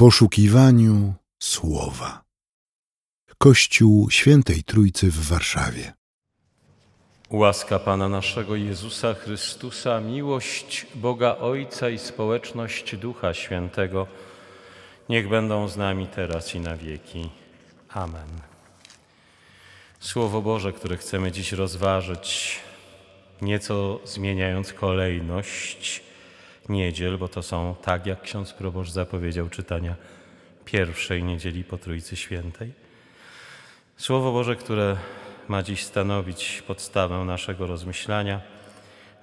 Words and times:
poszukiwaniu 0.00 1.14
słowa. 1.42 2.22
Kościół 3.38 4.10
Świętej 4.10 4.64
Trójcy 4.64 5.10
w 5.10 5.28
Warszawie. 5.28 5.92
Łaska 7.30 7.78
Pana 7.78 8.08
naszego 8.08 8.56
Jezusa 8.56 9.14
Chrystusa, 9.14 10.00
miłość 10.00 10.86
Boga 10.94 11.36
Ojca 11.36 11.88
i 11.88 11.98
społeczność 11.98 12.96
Ducha 12.96 13.34
Świętego 13.34 14.06
niech 15.08 15.28
będą 15.28 15.68
z 15.68 15.76
nami 15.76 16.06
teraz 16.06 16.54
i 16.54 16.60
na 16.60 16.76
wieki. 16.76 17.30
Amen. 17.88 18.28
Słowo 20.00 20.42
Boże, 20.42 20.72
które 20.72 20.96
chcemy 20.96 21.32
dziś 21.32 21.52
rozważyć, 21.52 22.58
nieco 23.42 24.00
zmieniając 24.04 24.72
kolejność 24.72 26.09
niedziel, 26.68 27.18
bo 27.18 27.28
to 27.28 27.42
są, 27.42 27.74
tak 27.82 28.06
jak 28.06 28.22
ksiądz 28.22 28.52
proboszcz 28.52 28.90
zapowiedział, 28.90 29.48
czytania 29.48 29.94
pierwszej 30.64 31.24
niedzieli 31.24 31.64
po 31.64 31.78
Trójcy 31.78 32.16
Świętej. 32.16 32.72
Słowo 33.96 34.32
Boże, 34.32 34.56
które 34.56 34.96
ma 35.48 35.62
dziś 35.62 35.84
stanowić 35.84 36.62
podstawę 36.66 37.24
naszego 37.24 37.66
rozmyślania, 37.66 38.40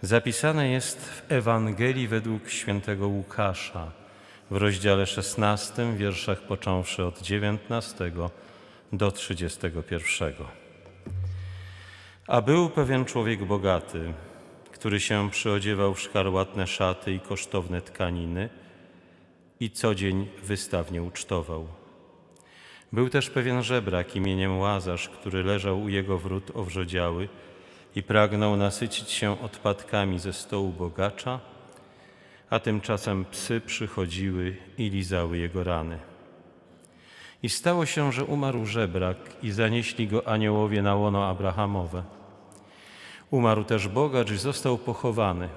zapisane 0.02 0.70
jest 0.70 1.06
w 1.06 1.32
Ewangelii 1.32 2.08
według 2.08 2.50
świętego 2.50 3.08
Łukasza 3.08 3.92
w 4.52 4.56
rozdziale 4.56 5.06
16, 5.06 5.94
wierszach 5.98 6.42
począwszy 6.42 7.06
od 7.06 7.22
19 7.22 8.12
do 8.94 9.12
31. 9.12 10.34
A 12.28 12.42
był 12.42 12.70
pewien 12.70 13.06
człowiek 13.06 13.46
bogaty, 13.46 14.14
który 14.78 15.00
się 15.00 15.30
przyodziewał 15.30 15.94
w 15.94 16.02
szkarłatne 16.02 16.68
szaty 16.68 17.14
i 17.14 17.20
kosztowne 17.20 17.82
tkaniny 17.82 18.50
i 19.60 19.72
co 19.72 19.96
dzień 19.96 20.28
wystawnie 20.44 21.04
ucztował. 21.04 21.68
Był 22.94 23.10
też 23.10 23.30
pewien 23.30 23.64
żebrak 23.64 24.16
imieniem 24.16 24.60
Łazarz, 24.60 25.10
który 25.10 25.44
leżał 25.44 25.82
u 25.82 25.90
jego 25.90 26.18
wrót 26.18 26.52
owrzodziały 26.56 27.30
i 27.96 28.04
pragnął 28.04 28.58
nasycić 28.58 29.12
się 29.12 29.42
odpadkami 29.42 30.20
ze 30.20 30.34
stołu 30.34 30.70
bogacza, 30.70 31.40
a 32.50 32.60
tymczasem 32.60 33.26
psy 33.26 33.62
przychodziły 33.62 34.56
i 34.78 34.90
lizały 34.90 35.38
jego 35.38 35.64
rany. 35.64 36.00
I 37.44 37.50
stało 37.50 37.86
się, 37.86 38.12
że 38.12 38.26
umarł 38.26 38.66
żebrak 38.66 39.18
i 39.44 39.52
zanieśli 39.52 40.08
go 40.08 40.28
aniołowie 40.28 40.82
na 40.82 40.96
łono 40.96 41.28
Abrahamowe. 41.28 42.17
Umarł 43.32 43.64
też 43.64 43.88
bogacz 43.88 44.32
i 44.32 44.38
został 44.38 44.78
pochowany. 44.78 45.50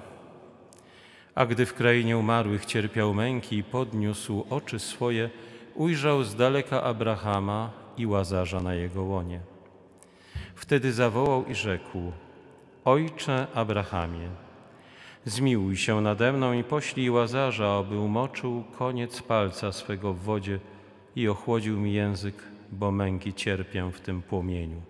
A 1.35 1.45
gdy 1.45 1.65
w 1.65 1.73
krainie 1.73 2.17
umarłych 2.17 2.65
cierpiał 2.65 3.13
męki 3.13 3.57
i 3.57 3.63
podniósł 3.63 4.45
oczy 4.49 4.79
swoje, 4.79 5.29
ujrzał 5.75 6.23
z 6.23 6.35
daleka 6.35 6.83
Abrahama 6.83 7.69
i 7.97 8.05
Łazarza 8.05 8.59
na 8.59 8.73
jego 8.73 9.03
łonie. 9.03 9.39
Wtedy 10.55 10.93
zawołał 10.93 11.45
i 11.45 11.55
rzekł: 11.55 12.11
Ojcze 12.85 13.47
Abrahamie, 13.53 14.29
zmiłuj 15.25 15.77
się 15.77 16.01
nade 16.01 16.33
mną 16.33 16.53
i 16.53 16.63
poślij 16.63 17.09
Łazarza, 17.09 17.77
aby 17.77 17.99
umoczył 17.99 18.63
koniec 18.77 19.21
palca 19.21 19.71
swego 19.71 20.13
w 20.13 20.19
wodzie 20.19 20.59
i 21.15 21.27
ochłodził 21.27 21.79
mi 21.79 21.93
język, 21.93 22.35
bo 22.71 22.91
męki 22.91 23.33
cierpię 23.33 23.91
w 23.91 23.99
tym 23.99 24.21
płomieniu. 24.21 24.81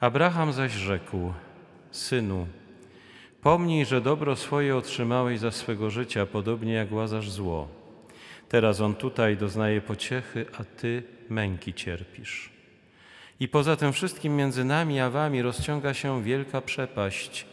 Abraham 0.00 0.52
zaś 0.52 0.72
rzekł: 0.72 1.32
Synu, 1.90 2.46
pomnij, 3.42 3.86
że 3.86 4.00
dobro 4.00 4.36
swoje 4.36 4.76
otrzymałeś 4.76 5.40
za 5.40 5.50
swego 5.50 5.90
życia, 5.90 6.26
podobnie 6.26 6.72
jak 6.72 6.92
Łazarz 6.92 7.30
zło. 7.30 7.68
Teraz 8.48 8.80
on 8.80 8.94
tutaj 8.94 9.36
doznaje 9.36 9.80
pociechy, 9.80 10.46
a 10.58 10.64
ty 10.64 11.02
męki 11.28 11.74
cierpisz. 11.74 12.50
I 13.40 13.48
poza 13.48 13.76
tym 13.76 13.92
wszystkim 13.92 14.36
między 14.36 14.64
nami 14.64 15.00
a 15.00 15.10
wami 15.10 15.42
rozciąga 15.42 15.94
się 15.94 16.22
wielka 16.22 16.60
przepaść, 16.60 17.46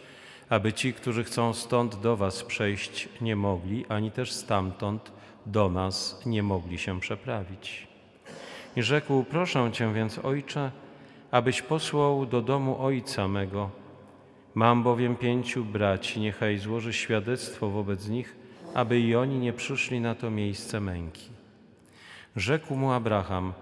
aby 0.50 0.74
ci, 0.74 0.94
którzy 0.94 1.24
chcą 1.24 1.54
stąd 1.54 1.96
do 1.96 2.18
was 2.18 2.44
przejść, 2.44 3.10
nie 3.22 3.36
mogli, 3.36 3.86
ani 3.90 4.12
też 4.12 4.32
stamtąd 4.32 5.12
do 5.46 5.70
nas 5.70 6.22
nie 6.26 6.44
mogli 6.44 6.78
się 6.78 7.00
przeprawić. 7.00 7.88
I 8.76 8.84
rzekł: 8.84 9.24
Proszę 9.24 9.70
cię 9.74 9.94
więc, 9.94 10.20
ojcze, 10.20 10.72
abyś 11.32 11.62
posłał 11.62 12.26
do 12.26 12.42
domu 12.42 12.86
ojca 12.86 13.28
mego. 13.28 13.87
Mam 14.58 14.84
bowiem 14.84 15.16
pięciu 15.16 15.66
braci, 15.66 16.20
niechaj 16.20 16.58
złoży 16.58 16.94
świadectwo 16.94 17.70
wobec 17.70 18.08
nich 18.08 18.36
aby 18.74 19.00
i 19.00 19.16
oni 19.16 19.40
nie 19.40 19.54
przyszli 19.54 20.02
na 20.02 20.16
to 20.16 20.32
miejsce 20.32 20.80
męki. 20.80 21.30
Rzekł 22.36 22.76
mu 22.76 22.92
Abraham: 22.92 23.54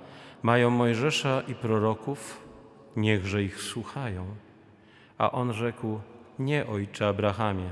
Mają 0.43 0.69
Mojżesza 0.69 1.41
i 1.47 1.55
proroków, 1.55 2.43
niechże 2.95 3.43
ich 3.43 3.61
słuchają. 3.61 4.25
A 5.17 5.31
on 5.31 5.53
rzekł: 5.53 5.99
Nie, 6.39 6.67
ojcze 6.67 7.07
Abrahamie, 7.07 7.69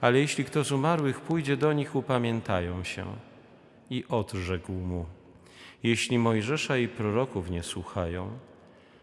ale 0.00 0.18
jeśli 0.18 0.44
kto 0.44 0.64
z 0.64 0.72
umarłych 0.72 1.20
pójdzie 1.20 1.56
do 1.56 1.72
nich, 1.72 1.94
upamiętają 1.94 2.84
się. 2.84 3.04
I 3.90 4.04
odrzekł 4.08 4.72
mu: 4.72 5.06
Jeśli 5.82 6.18
Mojżesza 6.18 6.76
i 6.76 6.88
proroków 6.88 7.50
nie 7.50 7.62
słuchają, 7.62 8.30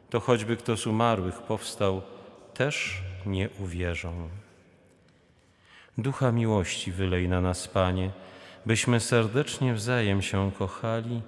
to 0.10 0.20
choćby 0.20 0.58
kto 0.58 0.78
z 0.78 0.88
umarłych 0.88 1.42
powstał, 1.42 2.02
też 2.54 3.04
nie 3.26 3.50
uwierzą. 3.60 4.30
Ducha 5.98 6.32
miłości 6.32 6.92
wylej 6.92 7.30
na 7.30 7.42
nas, 7.42 7.68
Panie, 7.68 8.10
byśmy 8.66 9.00
serdecznie 9.00 9.74
wzajem 9.74 10.22
się 10.22 10.52
kochali 10.52 11.22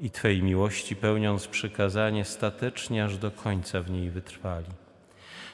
i 0.00 0.10
Twej 0.10 0.42
miłości 0.42 0.96
pełniąc 0.96 1.46
przykazanie 1.46 2.24
statecznie 2.24 3.04
aż 3.04 3.18
do 3.18 3.30
końca 3.30 3.82
w 3.82 3.90
niej 3.90 4.10
wytrwali. 4.10 4.72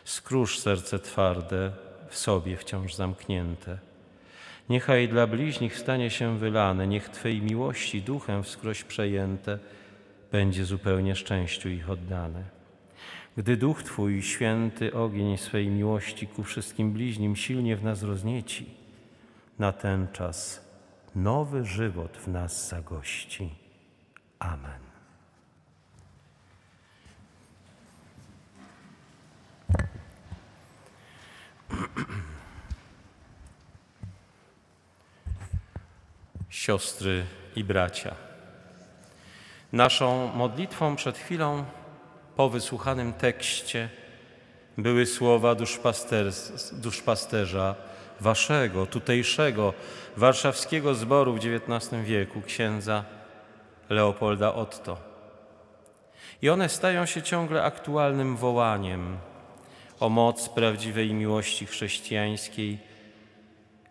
Skróż 0.04 0.58
serce 0.58 0.98
twarde, 0.98 1.72
w 2.08 2.16
sobie 2.16 2.56
wciąż 2.56 2.94
zamknięte. 2.94 3.78
Niechaj 4.68 5.08
dla 5.08 5.26
bliźnich 5.26 5.78
stanie 5.78 6.10
się 6.10 6.38
wylane, 6.38 6.86
niech 6.86 7.08
Twej 7.08 7.42
miłości 7.42 8.02
duchem 8.02 8.42
wskroś 8.42 8.84
przejęte 8.84 9.58
będzie 10.32 10.64
zupełnie 10.64 11.16
szczęściu 11.16 11.68
ich 11.68 11.90
oddane. 11.90 12.44
Gdy 13.36 13.56
Duch 13.56 13.82
Twój, 13.82 14.22
święty 14.22 14.94
ogień 14.94 15.38
swej 15.38 15.68
miłości 15.68 16.26
ku 16.26 16.42
wszystkim 16.42 16.92
bliźnim 16.92 17.36
silnie 17.36 17.76
w 17.76 17.84
nas 17.84 18.02
roznieci, 18.02 18.74
na 19.58 19.72
ten 19.72 20.08
czas 20.12 20.68
nowy 21.14 21.64
żywot 21.64 22.16
w 22.16 22.28
nas 22.28 22.68
zagości. 22.68 23.54
Amen. 24.38 24.80
Siostry 36.48 37.24
i 37.56 37.64
bracia, 37.64 38.14
naszą 39.72 40.32
modlitwą 40.34 40.96
przed 40.96 41.18
chwilą 41.18 41.64
po 42.36 42.48
wysłuchanym 42.48 43.12
tekście 43.12 43.88
były 44.78 45.06
słowa 45.06 45.54
duszpasterza 46.72 47.74
waszego, 48.20 48.86
tutejszego, 48.86 49.74
warszawskiego 50.16 50.94
zboru 50.94 51.34
w 51.34 51.38
XIX 51.38 52.02
wieku, 52.04 52.42
księdza 52.42 53.04
Leopolda 53.88 54.54
Otto. 54.54 54.98
I 56.42 56.50
one 56.50 56.68
stają 56.68 57.06
się 57.06 57.22
ciągle 57.22 57.62
aktualnym 57.62 58.36
wołaniem 58.36 59.16
o 60.00 60.08
moc 60.08 60.48
prawdziwej 60.48 61.14
miłości 61.14 61.66
chrześcijańskiej, 61.66 62.78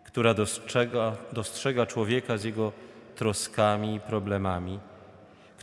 która 0.04 0.34
dostrzega, 0.34 1.16
dostrzega 1.32 1.86
człowieka 1.86 2.38
z 2.38 2.44
jego 2.44 2.72
troskami 3.16 3.94
i 3.94 4.00
problemami 4.00 4.78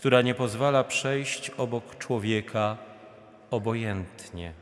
która 0.02 0.22
nie 0.22 0.36
pozwala 0.36 0.84
przejść 0.84 1.50
obok 1.50 1.98
człowieka 1.98 2.78
obojętnie. 3.52 4.54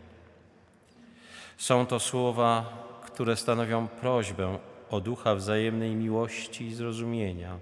Są 1.57 1.85
to 1.85 1.99
słowa, 1.99 2.83
które 3.05 3.35
stanowią 3.35 3.87
prośbę 3.87 4.59
o 4.89 5.01
ducha 5.01 5.35
wzajemnej 5.35 5.95
miłości 5.95 6.65
i 6.65 6.75
zrozumienia. 6.75 7.59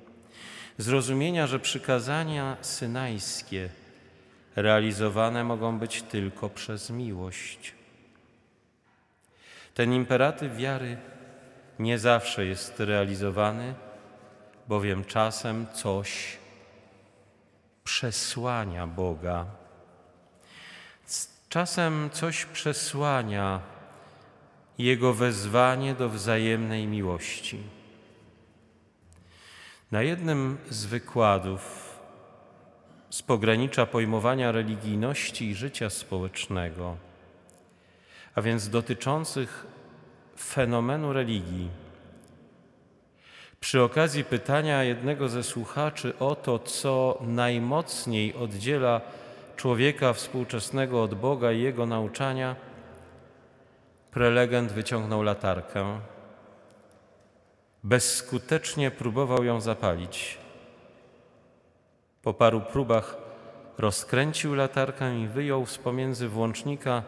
Zrozumienia, 0.77 1.47
że 1.47 1.59
przykazania 1.59 2.57
synajskie 2.61 3.69
realizowane 4.55 5.43
mogą 5.43 5.79
być 5.79 6.01
tylko 6.01 6.49
przez 6.49 6.89
miłość. 6.89 7.75
Ten 9.73 9.93
imperatyw 9.93 10.57
wiary 10.57 10.97
nie 11.79 11.99
zawsze 11.99 12.45
jest 12.45 12.79
realizowany, 12.79 13.73
bowiem 14.67 15.05
czasem 15.05 15.65
coś 15.73 16.37
przesłania 17.87 18.87
Boga. 18.87 19.45
Czasem 21.49 22.09
coś 22.13 22.45
przesłania 22.45 23.59
Jego 24.77 25.13
wezwanie 25.13 25.93
do 25.93 26.09
wzajemnej 26.09 26.87
miłości. 26.87 27.63
Na 29.91 30.01
jednym 30.01 30.57
z 30.69 30.85
wykładów 30.85 31.61
z 33.09 33.21
pogranicza 33.21 33.85
pojmowania 33.85 34.51
religijności 34.51 35.49
i 35.49 35.55
życia 35.55 35.89
społecznego, 35.89 36.97
a 38.35 38.41
więc 38.41 38.69
dotyczących 38.69 39.65
fenomenu 40.39 41.13
religii, 41.13 41.69
przy 43.59 43.81
okazji 43.81 44.23
pytania 44.23 44.83
jednego 44.83 45.29
ze 45.29 45.43
słuchaczy 45.43 46.13
o 46.19 46.35
to, 46.35 46.59
co 46.59 47.17
najmocniej 47.21 48.35
oddziela 48.35 49.01
człowieka 49.55 50.13
współczesnego 50.13 51.03
od 51.03 51.15
Boga 51.15 51.51
i 51.51 51.61
jego 51.61 51.85
nauczania, 51.85 52.55
prelegent 54.11 54.71
wyciągnął 54.71 55.23
latarkę. 55.23 55.99
Bezskutecznie 57.83 58.91
próbował 58.91 59.43
ją 59.43 59.61
zapalić. 59.61 60.37
Po 62.21 62.33
paru 62.33 62.61
próbach 62.61 63.17
rozkręcił 63.77 64.55
latarkę 64.55 65.19
i 65.19 65.27
wyjął 65.27 65.65
z 65.65 65.77
pomiędzy 65.77 66.27
włącznika 66.27 67.03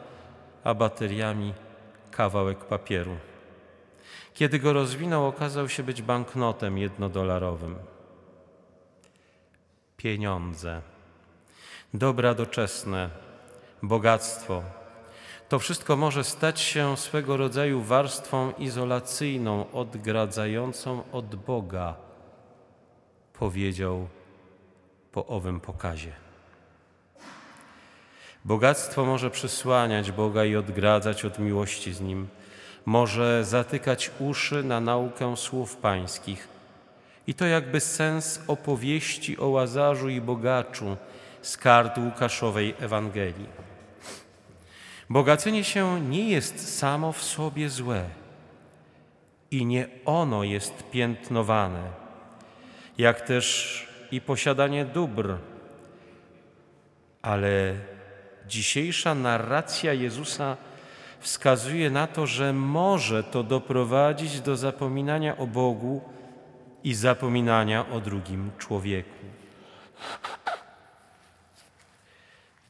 a 0.64 0.74
bateriami 0.74 1.54
kawałek 2.12 2.58
papieru. 2.58 3.29
Kiedy 4.34 4.60
go 4.60 4.74
rozwinął, 4.74 5.28
okazał 5.28 5.70
się 5.70 5.84
być 5.84 6.02
banknotem 6.02 6.78
jednodolarowym. 6.78 7.76
Pieniądze, 9.98 10.82
dobra 11.94 12.34
doczesne, 12.34 13.10
bogactwo. 13.84 14.64
To 15.50 15.60
wszystko 15.60 15.98
może 15.98 16.24
stać 16.24 16.60
się 16.60 16.98
swego 16.98 17.38
rodzaju 17.38 17.82
warstwą 17.82 18.54
izolacyjną, 18.58 19.72
odgradzającą 19.72 21.04
od 21.12 21.36
Boga, 21.36 21.96
powiedział 23.34 24.08
po 25.12 25.26
owym 25.26 25.60
pokazie. 25.60 26.12
Bogactwo 28.46 29.06
może 29.06 29.30
przysłaniać 29.30 30.12
Boga 30.12 30.46
i 30.46 30.56
odgradzać 30.56 31.26
od 31.26 31.40
miłości 31.40 31.94
z 31.94 32.02
Nim 32.02 32.28
może 32.86 33.46
zatykać 33.46 34.12
uszy 34.20 34.64
na 34.64 34.80
naukę 34.80 35.38
słów 35.38 35.78
pańskich. 35.78 36.48
I 37.28 37.34
to 37.34 37.46
jakby 37.46 37.80
sens 37.80 38.42
opowieści 38.48 39.38
o 39.38 39.48
Łazarzu 39.48 40.10
i 40.10 40.22
bogaczu 40.22 40.98
z 41.42 41.58
kart 41.58 41.98
Łukaszowej 41.98 42.76
Ewangelii. 42.80 43.50
Bogacenie 45.10 45.64
się 45.64 46.02
nie 46.02 46.30
jest 46.30 46.78
samo 46.78 47.12
w 47.12 47.24
sobie 47.24 47.70
złe 47.70 48.04
i 49.52 49.66
nie 49.66 49.88
ono 50.06 50.44
jest 50.44 50.84
piętnowane, 50.92 51.84
jak 52.98 53.22
też 53.22 53.88
i 54.12 54.22
posiadanie 54.22 54.86
dóbr, 54.86 55.38
ale 57.22 57.74
dzisiejsza 58.48 59.16
narracja 59.16 59.94
Jezusa 59.94 60.58
wskazuje 61.20 61.90
na 61.90 62.08
to, 62.08 62.28
że 62.28 62.54
może 62.54 63.24
to 63.24 63.44
doprowadzić 63.44 64.42
do 64.42 64.58
zapominania 64.58 65.38
o 65.38 65.48
Bogu 65.48 66.02
i 66.84 66.94
zapominania 66.94 67.90
o 67.90 68.00
drugim 68.00 68.52
człowieku. 68.58 69.26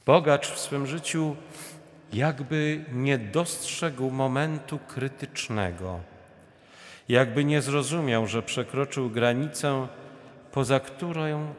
Bogacz 0.06 0.48
w 0.48 0.60
swym 0.60 0.88
życiu 0.88 1.36
jakby 2.14 2.86
nie 2.92 3.18
dostrzegł 3.18 4.12
momentu 4.12 4.80
krytycznego, 4.88 6.00
jakby 7.10 7.46
nie 7.46 7.62
zrozumiał, 7.62 8.28
że 8.28 8.44
przekroczył 8.44 9.10
granicę, 9.10 9.88
poza 10.52 10.80
którą 10.80 11.54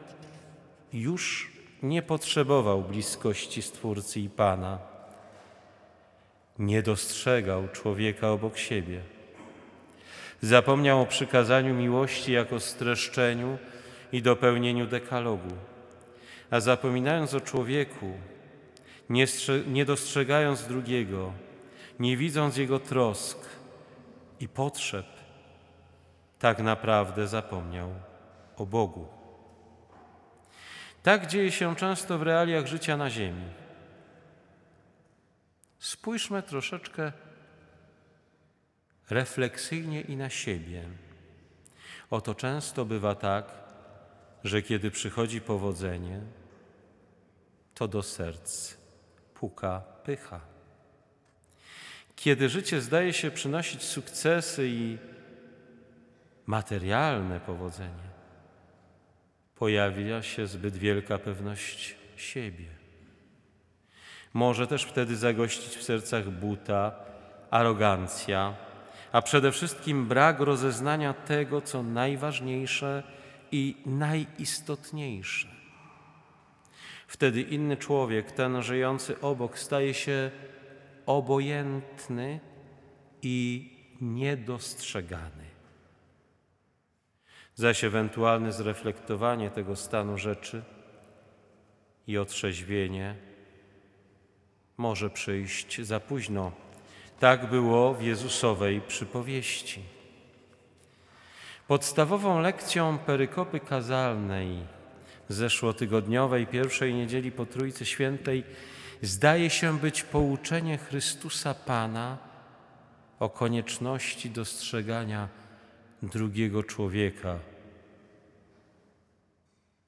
już 0.93 1.51
nie 1.83 2.01
potrzebował 2.01 2.81
bliskości 2.81 3.61
Stwórcy 3.61 4.19
i 4.19 4.29
Pana 4.29 4.90
nie 6.59 6.81
dostrzegał 6.81 7.67
człowieka 7.67 8.31
obok 8.31 8.57
siebie. 8.57 9.01
Zapomniał 10.41 11.01
o 11.01 11.05
przykazaniu 11.05 11.73
miłości 11.73 12.31
jako 12.31 12.59
streszczeniu 12.59 13.57
i 14.11 14.21
dopełnieniu 14.21 14.87
dekalogu. 14.87 15.55
A 16.51 16.59
zapominając 16.59 17.33
o 17.33 17.41
człowieku, 17.41 18.11
nie, 19.09 19.25
nie 19.67 19.85
dostrzegając 19.85 20.67
drugiego, 20.67 21.33
nie 21.99 22.17
widząc 22.17 22.57
jego 22.57 22.79
trosk 22.79 23.37
i 24.39 24.47
potrzeb, 24.47 25.05
tak 26.39 26.59
naprawdę 26.59 27.27
zapomniał 27.27 27.89
o 28.57 28.65
Bogu. 28.65 29.07
Tak 31.03 31.27
dzieje 31.27 31.51
się 31.51 31.75
często 31.75 32.17
w 32.17 32.21
realiach 32.21 32.67
życia 32.67 32.97
na 32.97 33.09
Ziemi. 33.09 33.60
Spójrzmy 35.81 36.43
troszeczkę 36.43 37.11
refleksyjnie 39.09 40.01
i 40.01 40.17
na 40.17 40.29
siebie. 40.29 40.83
Oto 42.09 42.35
często 42.35 42.85
bywa 42.85 43.15
tak, 43.15 43.45
że 44.43 44.61
kiedy 44.61 44.91
przychodzi 44.91 45.41
powodzenie, 45.41 46.21
to 47.73 47.87
do 47.87 48.03
serc 48.03 48.77
puka 49.33 49.79
pycha. 50.03 50.41
Kiedy 52.15 52.49
życie 52.49 52.81
zdaje 52.81 53.13
się 53.13 53.31
przynosić 53.31 53.83
sukcesy 53.83 54.67
i 54.67 54.97
materialne 56.45 57.39
powodzenie, 57.39 58.09
pojawia 59.55 60.21
się 60.21 60.47
zbyt 60.47 60.77
wielka 60.77 61.17
pewność 61.17 61.95
siebie. 62.15 62.80
Może 64.33 64.67
też 64.67 64.83
wtedy 64.83 65.15
zagościć 65.15 65.75
w 65.77 65.83
sercach 65.83 66.29
buta, 66.29 66.95
arogancja, 67.49 68.53
a 69.11 69.21
przede 69.21 69.51
wszystkim 69.51 70.07
brak 70.07 70.39
rozeznania 70.39 71.13
tego, 71.13 71.61
co 71.61 71.83
najważniejsze 71.83 73.03
i 73.51 73.75
najistotniejsze. 73.85 75.47
Wtedy 77.07 77.41
inny 77.41 77.77
człowiek, 77.77 78.31
ten 78.31 78.63
żyjący 78.63 79.21
obok, 79.21 79.59
staje 79.59 79.93
się 79.93 80.31
obojętny 81.05 82.39
i 83.21 83.69
niedostrzegany. 84.01 85.51
Zaś 87.55 87.83
ewentualne 87.83 88.51
zreflektowanie 88.51 89.49
tego 89.49 89.75
stanu 89.75 90.17
rzeczy 90.17 90.63
i 92.07 92.17
otrzeźwienie 92.17 93.30
może 94.81 95.09
przyjść 95.09 95.81
za 95.81 95.99
późno. 95.99 96.51
Tak 97.19 97.49
było 97.49 97.93
w 97.93 98.03
Jezusowej 98.03 98.81
przypowieści. 98.81 99.81
Podstawową 101.67 102.39
lekcją 102.39 102.97
perykopy 102.97 103.59
kazalnej 103.59 104.63
zeszłotygodniowej 105.29 106.47
pierwszej 106.47 106.93
niedzieli 106.93 107.31
po 107.31 107.45
Trójcy 107.45 107.85
Świętej 107.85 108.43
zdaje 109.01 109.49
się 109.49 109.79
być 109.79 110.03
pouczenie 110.03 110.77
Chrystusa 110.77 111.53
Pana 111.53 112.17
o 113.19 113.29
konieczności 113.29 114.29
dostrzegania 114.29 115.27
drugiego 116.03 116.63
człowieka 116.63 117.39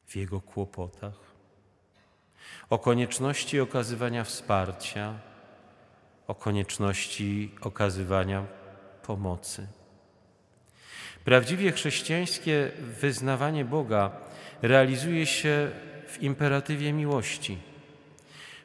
w 0.06 0.16
jego 0.16 0.42
kłopotach, 0.42 1.23
o 2.70 2.80
konieczności 2.80 3.60
okazywania 3.60 4.24
wsparcia, 4.24 5.14
o 6.28 6.36
konieczności 6.36 7.52
okazywania 7.62 8.46
pomocy. 9.04 9.68
Prawdziwie 11.26 11.72
chrześcijańskie 11.72 12.72
wyznawanie 13.02 13.66
Boga 13.66 14.12
realizuje 14.62 15.26
się 15.26 15.72
w 16.08 16.24
imperatywie 16.24 16.94
miłości. 16.94 17.58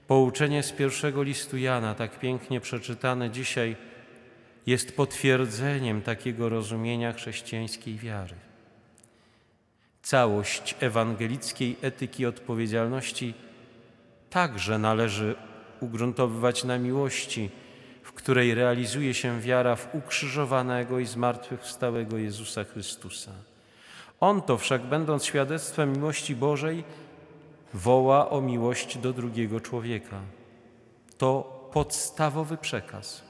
Pouczenie 0.07 0.63
z 0.63 0.73
pierwszego 0.73 1.23
listu 1.23 1.57
Jana, 1.57 1.95
tak 1.95 2.19
pięknie 2.19 2.61
przeczytane 2.61 3.31
dzisiaj, 3.31 3.77
jest 4.67 4.97
potwierdzeniem 4.97 6.03
takiego 6.03 6.49
rozumienia 6.49 7.13
chrześcijańskiej 7.13 7.99
wiary. 7.99 8.35
Całość 10.03 10.75
ewangelickiej 10.81 11.77
etyki 11.83 12.27
odpowiedzialności 12.27 13.35
także 14.31 14.79
należy 14.79 15.35
ugruntowywać 15.81 16.65
na 16.65 16.79
miłości, 16.79 17.51
w 18.03 18.13
której 18.13 18.55
realizuje 18.55 19.15
się 19.15 19.41
wiara 19.41 19.77
w 19.77 19.95
ukrzyżowanego 19.95 20.99
i 20.99 21.07
zmartwychwstałego 21.07 22.19
Jezusa 22.19 22.65
Chrystusa. 22.65 23.33
On 24.21 24.43
to 24.43 24.59
wszak, 24.59 24.83
będąc 24.83 25.25
świadectwem 25.25 25.93
miłości 25.93 26.37
Bożej, 26.37 26.85
woła 27.75 28.31
o 28.31 28.41
miłość 28.41 28.99
do 28.99 29.13
drugiego 29.13 29.61
człowieka. 29.61 30.21
To 31.19 31.59
podstawowy 31.73 32.57
przekaz. 32.57 33.23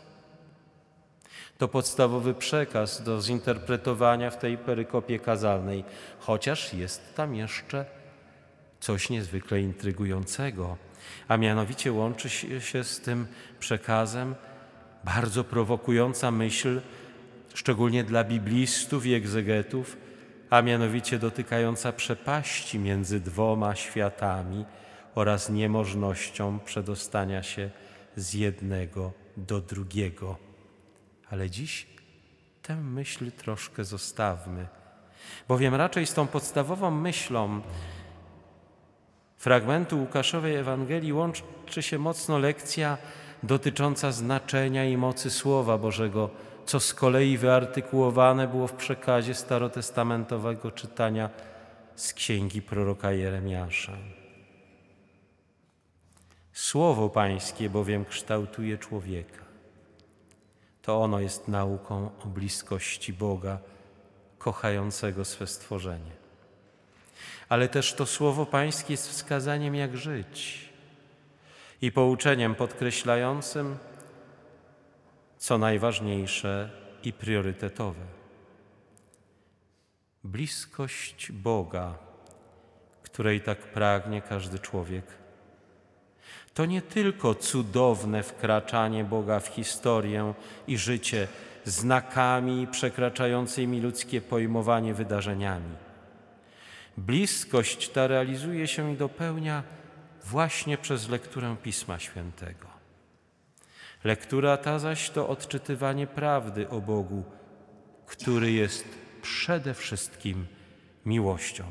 To 1.59 1.69
podstawowy 1.69 2.35
przekaz 2.35 3.02
do 3.02 3.23
zinterpretowania 3.23 4.31
w 4.31 4.38
tej 4.38 4.59
perykopie 4.59 5.19
kazalnej, 5.19 5.85
chociaż 6.19 6.75
jest 6.75 7.14
tam 7.14 7.35
jeszcze 7.35 7.85
coś 8.81 9.11
niezwykle 9.11 9.61
intrygującego, 9.61 10.76
a 11.28 11.36
mianowicie 11.36 11.92
łączy 11.92 12.28
się 12.60 12.84
z 12.84 13.00
tym 13.00 13.26
przekazem 13.58 14.34
bardzo 15.04 15.44
prowokująca 15.44 16.30
myśl, 16.30 16.80
szczególnie 17.54 18.04
dla 18.04 18.24
biblistów 18.24 19.06
i 19.06 19.14
egzegetów, 19.14 19.96
a 20.50 20.62
mianowicie 20.62 21.18
dotykająca 21.18 21.92
przepaści 21.92 22.78
między 22.78 23.20
dwoma 23.20 23.74
światami 23.74 24.64
oraz 25.14 25.50
niemożnością 25.50 26.58
przedostania 26.64 27.42
się 27.42 27.70
z 28.16 28.34
jednego 28.34 29.12
do 29.36 29.60
drugiego. 29.60 30.36
Ale 31.30 31.50
dziś 31.50 31.86
tę 32.62 32.76
myśl 32.76 33.30
troszkę 33.32 33.84
zostawmy, 33.84 34.66
bowiem 35.48 35.74
raczej 35.74 36.06
z 36.06 36.14
tą 36.14 36.26
podstawową 36.26 36.90
myślą 36.90 37.60
fragmentu 39.38 39.99
Łukaszowej 39.99 40.57
Ewangelii 40.57 41.12
łączy 41.12 41.83
się 41.83 41.99
mocno 41.99 42.38
lekcja 42.38 42.99
dotycząca 43.42 44.12
znaczenia 44.12 44.85
i 44.85 44.97
mocy 44.97 45.30
Słowa 45.30 45.78
Bożego, 45.78 46.30
co 46.66 46.80
z 46.80 46.95
kolei 46.95 47.38
wyartykułowane 47.38 48.49
było 48.49 48.66
w 48.66 48.73
przekazie 48.73 49.35
starotestamentowego 49.35 50.71
czytania 50.71 51.30
z 51.97 52.12
księgi 52.12 52.62
proroka 52.62 53.12
Jeremiasza. 53.12 53.92
Słowo 56.52 57.09
Pańskie 57.09 57.71
bowiem 57.71 58.04
kształtuje 58.04 58.78
człowieka. 58.78 59.45
To 60.83 61.02
ono 61.02 61.21
jest 61.21 61.49
nauką 61.49 62.11
o 62.25 62.26
bliskości 62.26 63.12
Boga, 63.12 63.59
kochającego 64.38 65.25
swe 65.25 65.47
stworzenie. 65.47 66.27
Ale 67.48 67.68
też 67.68 67.94
to 67.94 68.06
Słowo 68.06 68.46
Pańskie 68.46 68.92
jest 68.92 69.10
wskazaniem, 69.10 69.75
jak 69.75 69.96
żyć 69.96 70.68
i 71.82 71.92
pouczeniem 71.92 72.54
podkreślającym, 72.54 73.76
co 75.38 75.58
najważniejsze 75.58 76.70
i 77.02 77.12
priorytetowe. 77.12 78.18
Bliskość 80.25 81.32
Boga, 81.32 81.94
której 83.02 83.40
tak 83.40 83.58
pragnie 83.58 84.22
każdy 84.22 84.58
człowiek. 84.58 85.04
To 86.54 86.66
nie 86.66 86.82
tylko 86.82 87.34
cudowne 87.34 88.22
wkraczanie 88.22 89.04
Boga 89.04 89.40
w 89.40 89.46
historię 89.46 90.34
i 90.66 90.78
życie 90.78 91.28
znakami 91.64 92.66
przekraczającymi 92.66 93.80
ludzkie 93.80 94.20
pojmowanie 94.20 94.94
wydarzeniami. 94.94 95.88
Bliskość 96.99 97.88
ta 97.88 98.07
realizuje 98.07 98.69
się 98.69 98.93
i 98.93 98.97
dopełnia 98.97 99.62
właśnie 100.25 100.78
przez 100.78 101.09
lekturę 101.09 101.57
Pisma 101.62 101.99
Świętego. 101.99 102.67
Lektura 104.05 104.57
ta 104.57 104.78
zaś 104.78 105.11
to 105.11 105.28
odczytywanie 105.28 106.07
prawdy 106.07 106.69
o 106.69 106.81
Bogu, 106.81 107.25
który 108.07 108.52
jest 108.52 108.85
przede 109.23 109.75
wszystkim 109.75 110.47
miłością. 111.07 111.64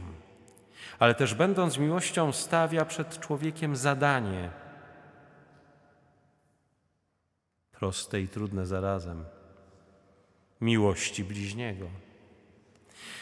Ale 0.99 1.15
też 1.15 1.33
będąc 1.33 1.77
miłością 1.77 2.31
stawia 2.31 2.85
przed 2.85 3.19
człowiekiem 3.19 3.75
zadanie, 3.75 4.49
proste 7.71 8.21
i 8.21 8.27
trudne 8.27 8.65
zarazem, 8.65 9.25
miłości 10.61 11.23
bliźniego. 11.23 12.06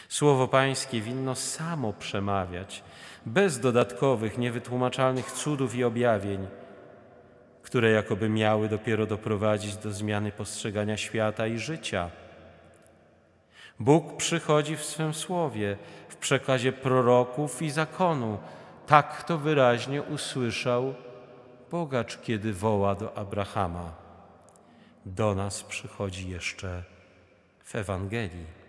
Słowo 0.08 0.48
Pańskie 0.48 1.00
winno 1.00 1.34
samo 1.34 1.92
przemawiać, 1.92 2.82
bez 3.26 3.60
dodatkowych, 3.60 4.38
niewytłumaczalnych 4.38 5.32
cudów 5.32 5.74
i 5.74 5.84
objawień, 5.84 6.46
które 7.62 7.90
jakoby 7.90 8.28
miały 8.28 8.68
dopiero 8.68 9.06
doprowadzić 9.06 9.76
do 9.76 9.92
zmiany 9.92 10.32
postrzegania 10.32 10.96
świata 10.96 11.46
i 11.46 11.58
życia. 11.58 12.10
Bóg 13.80 14.16
przychodzi 14.16 14.76
w 14.76 14.84
swym 14.84 15.14
słowie, 15.14 15.76
w 16.08 16.16
przekazie 16.16 16.72
proroków 16.72 17.62
i 17.62 17.70
zakonu. 17.70 18.38
Tak 18.86 19.22
to 19.22 19.38
wyraźnie 19.38 20.02
usłyszał 20.02 20.94
bogacz, 21.70 22.20
kiedy 22.20 22.52
woła 22.52 22.94
do 22.94 23.18
Abrahama. 23.18 23.92
Do 25.06 25.34
nas 25.34 25.62
przychodzi 25.62 26.30
jeszcze 26.30 26.82
w 27.64 27.74
Ewangelii. 27.74 28.65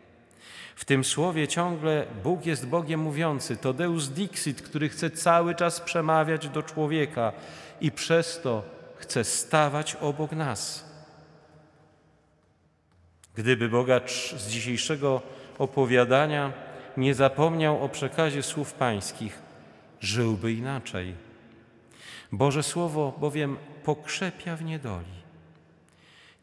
W 0.78 0.86
tym 0.86 1.04
słowie 1.04 1.48
ciągle 1.48 2.06
Bóg 2.24 2.46
jest 2.46 2.68
Bogiem 2.68 3.00
mówiący. 3.00 3.58
To 3.58 3.74
Deus 3.74 4.10
Dixit, 4.10 4.62
który 4.62 4.90
chce 4.90 5.10
cały 5.10 5.56
czas 5.56 5.82
przemawiać 5.82 6.50
do 6.50 6.64
człowieka 6.64 7.34
i 7.82 7.92
przez 7.92 8.42
to 8.42 8.64
chce 8.96 9.24
stawać 9.24 9.96
obok 9.96 10.32
nas. 10.32 10.86
Gdyby 13.36 13.70
bogacz 13.70 14.36
z 14.36 14.50
dzisiejszego 14.50 15.22
opowiadania 15.58 16.54
nie 16.98 17.14
zapomniał 17.14 17.84
o 17.84 17.90
przekazie 17.90 18.44
słów 18.44 18.74
pańskich, 18.74 19.40
żyłby 20.00 20.54
inaczej. 20.54 21.16
Boże 22.32 22.64
Słowo 22.64 23.14
bowiem 23.20 23.58
pokrzepia 23.84 24.56
w 24.56 24.64
niedoli. 24.64 25.18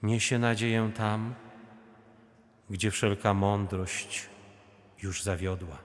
Niesie 0.03 0.39
nadzieję 0.39 0.91
tam, 0.97 1.35
gdzie 2.71 2.91
wszelka 2.91 3.35
mądrość 3.35 4.29
już 5.03 5.23
zawiodła. 5.23 5.79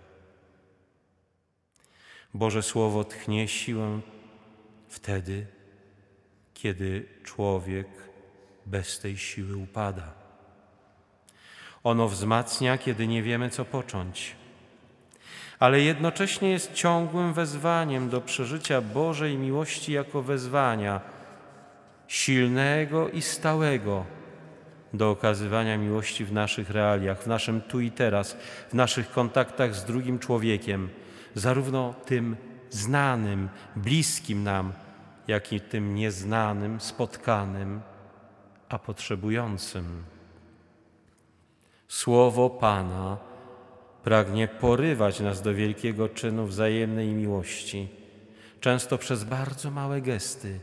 Boże 2.33 2.63
Słowo 2.63 3.03
tchnie 3.03 3.47
siłę 3.47 3.99
wtedy, 4.89 5.47
kiedy 6.53 7.05
człowiek 7.23 7.87
bez 8.65 8.99
tej 8.99 9.17
siły 9.17 9.57
upada. 9.57 10.13
Ono 11.83 12.07
wzmacnia, 12.07 12.77
kiedy 12.77 13.07
nie 13.07 13.23
wiemy, 13.23 13.49
co 13.49 13.65
począć, 13.65 14.35
ale 15.59 15.81
jednocześnie 15.81 16.49
jest 16.49 16.73
ciągłym 16.73 17.33
wezwaniem 17.33 18.09
do 18.09 18.21
przeżycia 18.21 18.81
Bożej 18.81 19.37
miłości 19.37 19.91
jako 19.91 20.21
wezwania 20.21 21.01
silnego 22.07 23.09
i 23.09 23.21
stałego 23.21 24.05
do 24.93 25.11
okazywania 25.11 25.77
miłości 25.77 26.25
w 26.25 26.33
naszych 26.33 26.69
realiach, 26.69 27.23
w 27.23 27.27
naszym 27.27 27.61
tu 27.61 27.79
i 27.79 27.91
teraz, 27.91 28.37
w 28.69 28.73
naszych 28.73 29.11
kontaktach 29.11 29.75
z 29.75 29.85
drugim 29.85 30.19
człowiekiem, 30.19 30.89
zarówno 31.35 31.93
tym 32.05 32.35
znanym, 32.69 33.49
bliskim 33.75 34.43
nam, 34.43 34.73
jak 35.27 35.53
i 35.53 35.61
tym 35.61 35.95
nieznanym, 35.95 36.79
spotkanym, 36.79 37.81
a 38.69 38.79
potrzebującym. 38.79 40.03
Słowo 41.87 42.49
Pana 42.49 43.17
pragnie 44.03 44.47
porywać 44.47 45.19
nas 45.19 45.41
do 45.41 45.53
wielkiego 45.53 46.09
czynu 46.09 46.45
wzajemnej 46.45 47.07
miłości, 47.07 47.87
często 48.59 48.97
przez 48.97 49.23
bardzo 49.23 49.71
małe 49.71 50.01
gesty 50.01 50.59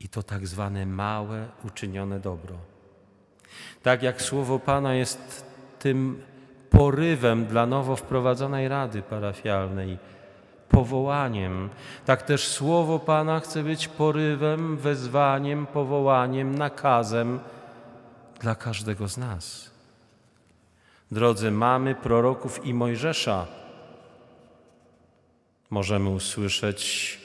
i 0.00 0.08
to 0.08 0.22
tak 0.22 0.46
zwane 0.46 0.86
małe, 0.86 1.48
uczynione 1.64 2.20
dobro. 2.20 2.56
Tak 3.82 4.02
jak 4.02 4.22
Słowo 4.22 4.58
Pana 4.58 4.94
jest 4.94 5.44
tym 5.78 6.22
porywem 6.70 7.46
dla 7.46 7.66
nowo 7.66 7.96
wprowadzonej 7.96 8.68
rady 8.68 9.02
parafialnej, 9.02 9.98
powołaniem. 10.68 11.70
Tak 12.04 12.22
też 12.22 12.48
słowo 12.48 12.98
Pana 12.98 13.40
chce 13.40 13.62
być 13.62 13.88
porywem, 13.88 14.76
wezwaniem, 14.76 15.66
powołaniem, 15.66 16.58
nakazem 16.58 17.40
dla 18.40 18.54
każdego 18.54 19.08
z 19.08 19.16
nas. 19.16 19.70
Drodzy 21.10 21.50
mamy 21.50 21.94
proroków 21.94 22.66
i 22.66 22.74
Mojżesza, 22.74 23.46
możemy 25.70 26.10
usłyszeć, 26.10 27.19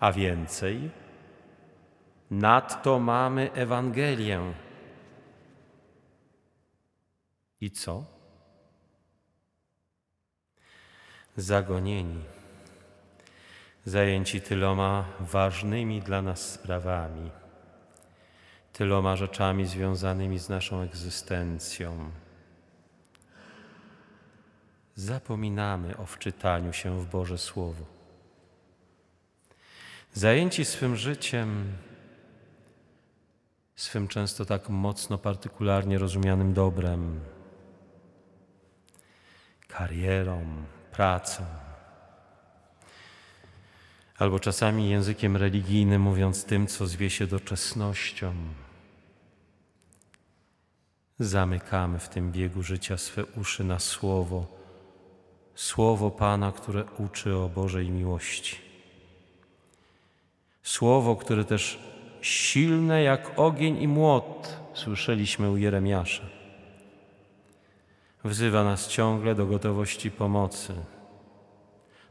a 0.00 0.12
więcej, 0.12 0.90
nadto 2.30 2.98
mamy 2.98 3.52
Ewangelię. 3.52 4.40
I 7.60 7.70
co? 7.70 8.20
zagonieni, 11.36 12.24
zajęci 13.84 14.40
tyloma 14.40 15.04
ważnymi 15.20 16.00
dla 16.00 16.22
nas 16.22 16.52
sprawami, 16.52 17.30
tyloma 18.72 19.16
rzeczami 19.16 19.66
związanymi 19.66 20.38
z 20.38 20.48
naszą 20.48 20.80
egzystencją. 20.80 22.10
Zapominamy 24.94 25.96
o 25.96 26.06
wczytaniu 26.06 26.72
się 26.72 27.00
w 27.00 27.06
Boże 27.06 27.38
Słowo. 27.38 27.99
Zajęci 30.14 30.64
swym 30.64 30.96
życiem, 30.96 31.72
swym 33.76 34.08
często 34.08 34.44
tak 34.44 34.68
mocno 34.68 35.18
partykularnie 35.18 35.98
rozumianym 35.98 36.52
dobrem, 36.52 37.20
karierą, 39.68 40.46
pracą, 40.92 41.44
albo 44.18 44.40
czasami 44.40 44.90
językiem 44.90 45.36
religijnym 45.36 46.02
mówiąc 46.02 46.44
tym, 46.44 46.66
co 46.66 46.86
zwie 46.86 47.10
się 47.10 47.26
doczesnością. 47.26 48.34
Zamykamy 51.18 51.98
w 51.98 52.08
tym 52.08 52.32
biegu 52.32 52.62
życia 52.62 52.98
swe 52.98 53.24
uszy 53.24 53.64
na 53.64 53.78
słowo, 53.78 54.46
słowo 55.54 56.10
Pana, 56.10 56.52
które 56.52 56.84
uczy 56.98 57.36
o 57.36 57.48
Bożej 57.48 57.90
miłości. 57.90 58.69
Słowo, 60.62 61.16
które 61.16 61.44
też 61.44 61.78
silne 62.20 63.02
jak 63.02 63.38
ogień 63.38 63.82
i 63.82 63.88
młot, 63.88 64.60
słyszeliśmy 64.74 65.50
u 65.50 65.56
Jeremiasza. 65.56 66.22
Wzywa 68.24 68.64
nas 68.64 68.88
ciągle 68.88 69.34
do 69.34 69.46
gotowości 69.46 70.10
pomocy, 70.10 70.74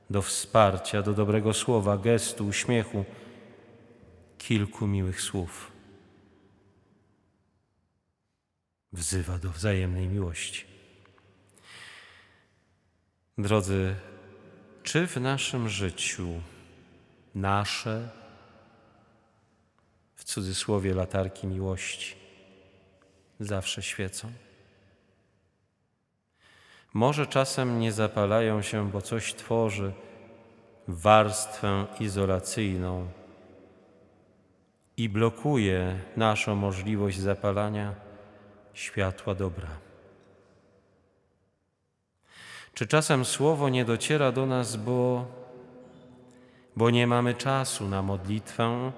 do 0.09 0.21
wsparcia, 0.21 1.01
do 1.01 1.13
dobrego 1.13 1.53
słowa, 1.53 1.97
gestu, 1.97 2.47
uśmiechu, 2.47 3.05
kilku 4.37 4.87
miłych 4.87 5.21
słów. 5.21 5.71
Wzywa 8.93 9.37
do 9.37 9.49
wzajemnej 9.49 10.07
miłości. 10.07 10.65
Drodzy, 13.37 13.95
czy 14.83 15.07
w 15.07 15.17
naszym 15.17 15.69
życiu 15.69 16.27
nasze, 17.35 18.09
cudzysłowie 20.29 20.93
latarki 20.93 21.47
miłości, 21.47 22.15
zawsze 23.39 23.81
świecą? 23.81 24.31
Może 26.93 27.27
czasem 27.27 27.79
nie 27.79 27.91
zapalają 27.91 28.61
się, 28.61 28.91
bo 28.91 29.01
coś 29.01 29.33
tworzy 29.33 29.91
warstwę 30.87 31.85
izolacyjną 31.99 33.07
i 34.97 35.09
blokuje 35.09 35.99
naszą 36.17 36.55
możliwość 36.55 37.19
zapalania 37.19 37.95
światła 38.73 39.35
dobra. 39.35 39.69
Czy 42.73 42.87
czasem 42.87 43.25
słowo 43.25 43.69
nie 43.69 43.85
dociera 43.85 44.31
do 44.31 44.45
nas, 44.45 44.75
bo, 44.75 45.25
bo 46.75 46.89
nie 46.89 47.07
mamy 47.07 47.33
czasu 47.33 47.87
na 47.87 48.01
modlitwę 48.01 48.91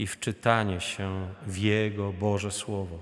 i 0.00 0.06
wczytanie 0.06 0.80
się 0.80 1.28
w 1.46 1.56
Jego 1.56 2.12
Boże 2.12 2.50
Słowo? 2.50 2.98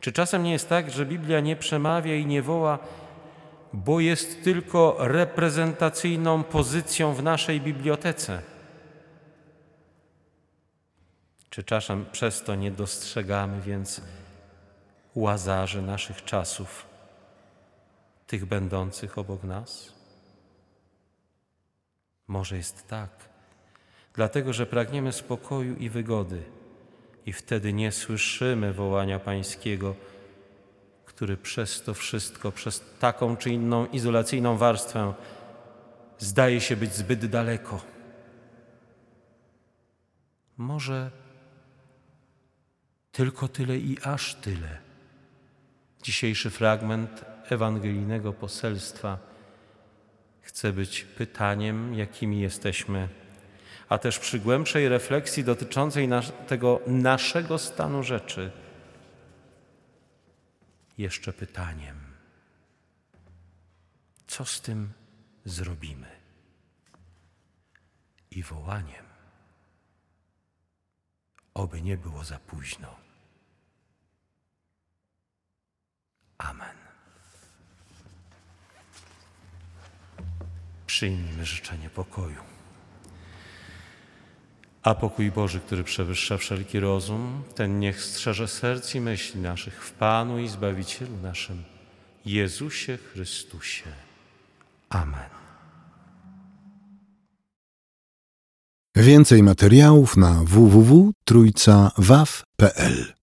Czy 0.00 0.12
czasem 0.12 0.42
nie 0.42 0.52
jest 0.52 0.68
tak, 0.68 0.90
że 0.90 1.06
Biblia 1.06 1.40
nie 1.40 1.56
przemawia 1.56 2.14
i 2.14 2.26
nie 2.26 2.42
woła, 2.42 2.78
bo 3.72 4.00
jest 4.00 4.44
tylko 4.44 4.96
reprezentacyjną 4.98 6.42
pozycją 6.42 7.14
w 7.14 7.22
naszej 7.22 7.60
bibliotece? 7.60 8.42
Czy 11.50 11.64
czasem 11.64 12.06
przez 12.12 12.42
to 12.42 12.54
nie 12.54 12.70
dostrzegamy 12.70 13.60
więc 13.60 14.00
łazarzy 15.14 15.82
naszych 15.82 16.24
czasów, 16.24 16.86
tych 18.26 18.44
będących 18.44 19.18
obok 19.18 19.42
nas? 19.42 19.92
Może 22.28 22.56
jest 22.56 22.88
tak, 22.88 23.33
dlatego 24.14 24.52
że 24.52 24.66
pragniemy 24.66 25.12
spokoju 25.12 25.76
i 25.76 25.90
wygody 25.90 26.42
i 27.26 27.32
wtedy 27.32 27.72
nie 27.72 27.92
słyszymy 27.92 28.72
wołania 28.72 29.18
Pańskiego, 29.18 29.94
który 31.04 31.36
przez 31.36 31.82
to 31.82 31.94
wszystko, 31.94 32.52
przez 32.52 32.84
taką 32.98 33.36
czy 33.36 33.50
inną 33.50 33.86
izolacyjną 33.86 34.56
warstwę 34.56 35.14
zdaje 36.18 36.60
się 36.60 36.76
być 36.76 36.94
zbyt 36.94 37.26
daleko. 37.26 37.80
Może 40.56 41.10
tylko 43.12 43.48
tyle 43.48 43.78
i 43.78 43.98
aż 44.02 44.34
tyle. 44.34 44.78
Dzisiejszy 46.02 46.50
fragment 46.50 47.24
ewangelijnego 47.48 48.32
poselstwa 48.32 49.18
chce 50.40 50.72
być 50.72 51.04
pytaniem, 51.04 51.94
jakimi 51.94 52.40
jesteśmy 52.40 53.08
a 53.88 53.98
też 53.98 54.18
przy 54.18 54.38
głębszej 54.38 54.88
refleksji 54.88 55.44
dotyczącej 55.44 56.08
nas, 56.08 56.32
tego 56.46 56.80
naszego 56.86 57.58
stanu 57.58 58.02
rzeczy, 58.02 58.50
jeszcze 60.98 61.32
pytaniem: 61.32 62.00
co 64.26 64.44
z 64.44 64.60
tym 64.60 64.92
zrobimy? 65.44 66.10
I 68.30 68.42
wołaniem: 68.42 69.04
oby 71.54 71.82
nie 71.82 71.96
było 71.96 72.24
za 72.24 72.38
późno. 72.38 72.96
Amen. 76.38 76.76
Przyjmijmy 80.86 81.44
życzenie 81.44 81.90
pokoju. 81.90 82.53
A 84.84 84.94
pokój 84.94 85.30
Boży, 85.30 85.60
który 85.60 85.84
przewyższa 85.84 86.36
wszelki 86.36 86.80
rozum, 86.80 87.42
ten 87.54 87.80
niech 87.80 88.02
strzeże 88.02 88.48
serc 88.48 88.94
i 88.94 89.00
myśli 89.00 89.40
naszych 89.40 89.84
w 89.84 89.92
Panu 89.92 90.38
i 90.38 90.48
Zbawicielu 90.48 91.16
naszym, 91.22 91.62
Jezusie 92.26 92.96
Chrystusie. 92.96 93.84
Amen. 94.88 95.30
Więcej 98.96 99.42
materiałów 99.42 100.16
na 100.16 100.44
www.trójcawaw.pl 100.44 103.12